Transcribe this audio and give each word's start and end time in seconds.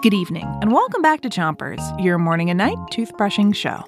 Good 0.00 0.14
evening, 0.14 0.44
and 0.62 0.72
welcome 0.72 1.02
back 1.02 1.20
to 1.22 1.28
Chompers, 1.28 1.80
your 2.02 2.18
morning 2.18 2.50
and 2.50 2.56
night 2.56 2.76
toothbrushing 2.92 3.54
show. 3.54 3.84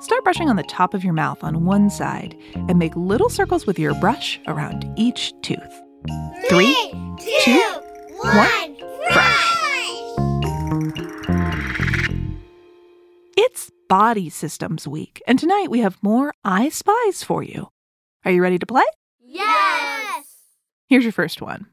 Start 0.00 0.22
brushing 0.22 0.48
on 0.48 0.56
the 0.56 0.62
top 0.64 0.94
of 0.94 1.02
your 1.02 1.14
mouth 1.14 1.42
on 1.42 1.64
one 1.64 1.90
side 1.90 2.36
and 2.54 2.78
make 2.78 2.94
little 2.94 3.28
circles 3.28 3.66
with 3.66 3.78
your 3.78 3.94
brush 3.94 4.38
around 4.46 4.84
each 4.96 5.32
tooth. 5.42 5.82
Three, 6.48 6.76
two, 7.40 7.80
one, 8.18 8.76
brush. 9.08 9.52
It's 13.36 13.70
Body 13.88 14.28
Systems 14.28 14.86
Week, 14.86 15.22
and 15.26 15.38
tonight 15.38 15.70
we 15.70 15.80
have 15.80 15.98
more 16.02 16.32
I 16.44 16.68
Spies 16.68 17.24
for 17.24 17.42
you. 17.42 17.70
Are 18.24 18.30
you 18.30 18.42
ready 18.42 18.58
to 18.58 18.66
play? 18.66 18.84
Yes! 19.20 20.26
Here's 20.88 21.04
your 21.04 21.12
first 21.12 21.40
one. 21.40 21.66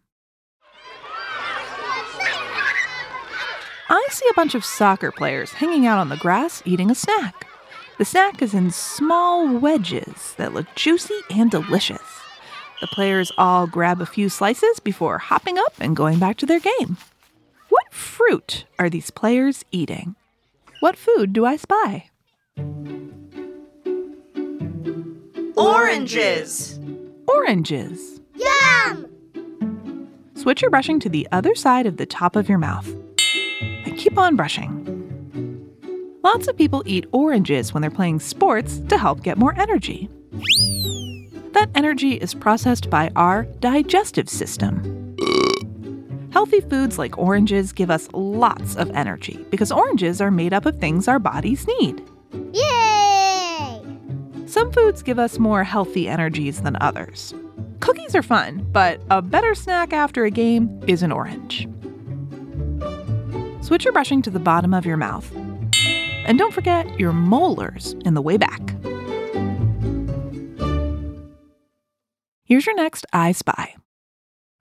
I 3.89 4.07
see 4.09 4.25
a 4.29 4.33
bunch 4.33 4.55
of 4.55 4.65
soccer 4.65 5.11
players 5.11 5.51
hanging 5.51 5.85
out 5.85 5.99
on 5.99 6.09
the 6.09 6.17
grass 6.17 6.61
eating 6.65 6.89
a 6.89 6.95
snack. 6.95 7.47
The 7.97 8.05
snack 8.05 8.41
is 8.41 8.53
in 8.53 8.71
small 8.71 9.57
wedges 9.57 10.33
that 10.37 10.53
look 10.53 10.67
juicy 10.75 11.19
and 11.29 11.51
delicious. 11.51 12.01
The 12.81 12.87
players 12.87 13.31
all 13.37 13.67
grab 13.67 14.01
a 14.01 14.05
few 14.05 14.29
slices 14.29 14.79
before 14.79 15.17
hopping 15.17 15.57
up 15.57 15.73
and 15.79 15.95
going 15.95 16.19
back 16.19 16.37
to 16.37 16.45
their 16.45 16.59
game. 16.59 16.97
What 17.69 17.93
fruit 17.93 18.65
are 18.79 18.89
these 18.89 19.09
players 19.09 19.63
eating? 19.71 20.15
What 20.79 20.97
food 20.97 21.33
do 21.33 21.45
I 21.45 21.55
spy? 21.55 22.09
Oranges! 25.55 26.79
Oranges. 27.27 28.19
Yum! 28.35 29.07
Switch 30.35 30.61
your 30.61 30.71
brushing 30.71 30.99
to 30.99 31.09
the 31.09 31.27
other 31.31 31.55
side 31.55 31.85
of 31.85 31.97
the 31.97 32.05
top 32.05 32.35
of 32.35 32.49
your 32.49 32.57
mouth. 32.57 32.93
Keep 34.13 34.19
on 34.19 34.35
brushing. 34.35 36.19
Lots 36.21 36.47
of 36.47 36.55
people 36.55 36.83
eat 36.85 37.07
oranges 37.13 37.73
when 37.73 37.81
they're 37.81 37.89
playing 37.89 38.19
sports 38.19 38.77
to 38.89 38.95
help 38.95 39.23
get 39.23 39.39
more 39.39 39.59
energy. 39.59 40.07
That 41.53 41.71
energy 41.73 42.13
is 42.13 42.35
processed 42.35 42.91
by 42.91 43.09
our 43.15 43.45
digestive 43.59 44.29
system. 44.29 45.17
Healthy 46.31 46.61
foods 46.61 46.99
like 46.99 47.17
oranges 47.17 47.73
give 47.73 47.89
us 47.89 48.07
lots 48.13 48.75
of 48.75 48.91
energy 48.91 49.43
because 49.49 49.71
oranges 49.71 50.21
are 50.21 50.29
made 50.29 50.53
up 50.53 50.67
of 50.67 50.79
things 50.79 51.07
our 51.07 51.17
bodies 51.17 51.65
need. 51.79 52.07
Yay! 52.53 53.81
Some 54.45 54.71
foods 54.73 55.01
give 55.01 55.17
us 55.17 55.39
more 55.39 55.63
healthy 55.63 56.07
energies 56.07 56.61
than 56.61 56.77
others. 56.81 57.33
Cookies 57.79 58.13
are 58.13 58.21
fun, 58.21 58.63
but 58.71 59.01
a 59.09 59.23
better 59.23 59.55
snack 59.55 59.91
after 59.91 60.23
a 60.23 60.29
game 60.29 60.79
is 60.85 61.01
an 61.01 61.11
orange. 61.11 61.67
Switch 63.63 63.85
your 63.85 63.93
brushing 63.93 64.21
to 64.21 64.29
the 64.29 64.39
bottom 64.39 64.73
of 64.73 64.85
your 64.85 64.97
mouth. 64.97 65.33
And 66.25 66.37
don't 66.37 66.53
forget 66.53 66.99
your 66.99 67.13
molars 67.13 67.95
in 68.03 68.13
the 68.13 68.21
way 68.21 68.35
back. 68.35 68.75
Here's 72.43 72.65
your 72.65 72.75
next 72.75 73.05
I 73.13 73.31
Spy. 73.31 73.75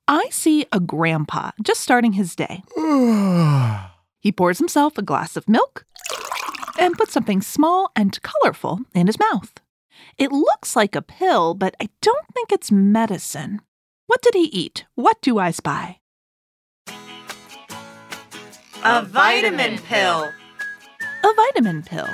I 0.06 0.28
see 0.30 0.66
a 0.70 0.78
grandpa 0.78 1.50
just 1.62 1.80
starting 1.80 2.12
his 2.12 2.36
day. 2.36 2.62
He 4.20 4.30
pours 4.30 4.58
himself 4.58 4.96
a 4.96 5.02
glass 5.02 5.36
of 5.36 5.48
milk 5.48 5.84
and 6.78 6.96
puts 6.96 7.12
something 7.12 7.42
small 7.42 7.90
and 7.96 8.22
colorful 8.22 8.82
in 8.94 9.08
his 9.08 9.18
mouth. 9.18 9.52
It 10.16 10.30
looks 10.30 10.76
like 10.76 10.94
a 10.94 11.02
pill, 11.02 11.54
but 11.54 11.74
I 11.80 11.88
don't 12.02 12.26
think 12.32 12.52
it's 12.52 12.70
medicine. 12.70 13.62
What 14.06 14.22
did 14.22 14.34
he 14.34 14.44
eat? 14.44 14.84
What 14.94 15.20
do 15.22 15.40
I 15.40 15.50
spy? 15.50 15.98
A 18.84 19.04
vitamin 19.04 19.78
pill! 19.78 20.28
A 21.22 21.34
vitamin 21.34 21.84
pill. 21.84 22.08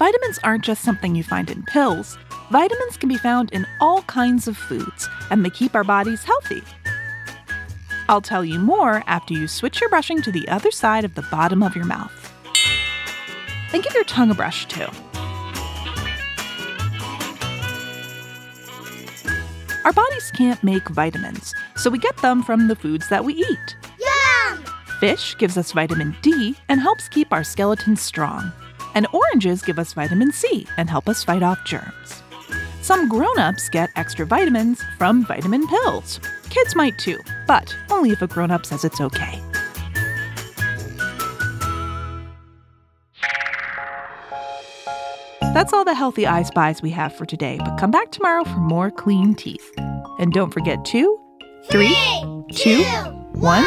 Vitamins 0.00 0.40
aren't 0.42 0.64
just 0.64 0.82
something 0.82 1.14
you 1.14 1.22
find 1.22 1.48
in 1.48 1.62
pills. 1.62 2.18
Vitamins 2.50 2.96
can 2.96 3.08
be 3.08 3.16
found 3.16 3.52
in 3.52 3.68
all 3.80 4.02
kinds 4.02 4.48
of 4.48 4.56
foods, 4.56 5.08
and 5.30 5.44
they 5.44 5.50
keep 5.50 5.76
our 5.76 5.84
bodies 5.84 6.24
healthy. 6.24 6.60
I'll 8.08 8.20
tell 8.20 8.44
you 8.44 8.58
more 8.58 9.04
after 9.06 9.32
you 9.32 9.46
switch 9.46 9.80
your 9.80 9.90
brushing 9.90 10.20
to 10.22 10.32
the 10.32 10.48
other 10.48 10.72
side 10.72 11.04
of 11.04 11.14
the 11.14 11.22
bottom 11.22 11.62
of 11.62 11.76
your 11.76 11.84
mouth. 11.84 12.32
And 13.72 13.80
give 13.80 13.94
your 13.94 14.02
tongue 14.02 14.32
a 14.32 14.34
brush 14.34 14.66
too. 14.66 14.88
Our 19.84 19.92
bodies 19.92 20.32
can't 20.32 20.64
make 20.64 20.88
vitamins, 20.88 21.54
so 21.76 21.90
we 21.90 21.98
get 22.00 22.16
them 22.16 22.42
from 22.42 22.66
the 22.66 22.74
foods 22.74 23.08
that 23.08 23.24
we 23.24 23.34
eat. 23.34 23.76
Fish 25.04 25.36
gives 25.36 25.58
us 25.58 25.72
vitamin 25.72 26.16
D 26.22 26.56
and 26.70 26.80
helps 26.80 27.10
keep 27.10 27.30
our 27.30 27.44
skeletons 27.44 28.00
strong. 28.00 28.50
And 28.94 29.06
oranges 29.12 29.60
give 29.60 29.78
us 29.78 29.92
vitamin 29.92 30.32
C 30.32 30.66
and 30.78 30.88
help 30.88 31.10
us 31.10 31.22
fight 31.22 31.42
off 31.42 31.58
germs. 31.66 32.22
Some 32.80 33.06
grown 33.10 33.38
ups 33.38 33.68
get 33.68 33.90
extra 33.96 34.24
vitamins 34.24 34.82
from 34.96 35.26
vitamin 35.26 35.68
pills. 35.68 36.20
Kids 36.48 36.74
might 36.74 36.96
too, 36.96 37.20
but 37.46 37.76
only 37.90 38.12
if 38.12 38.22
a 38.22 38.26
grown 38.26 38.50
up 38.50 38.64
says 38.64 38.82
it's 38.82 38.98
okay. 38.98 39.42
That's 45.52 45.74
all 45.74 45.84
the 45.84 45.94
healthy 45.94 46.26
I 46.26 46.44
spies 46.44 46.80
we 46.80 46.88
have 46.92 47.14
for 47.14 47.26
today, 47.26 47.58
but 47.58 47.76
come 47.76 47.90
back 47.90 48.10
tomorrow 48.10 48.44
for 48.44 48.58
more 48.58 48.90
clean 48.90 49.34
teeth. 49.34 49.70
And 50.18 50.32
don't 50.32 50.50
forget 50.50 50.82
to 50.86 51.20
three, 51.70 51.94
two, 52.54 52.84
one, 53.34 53.66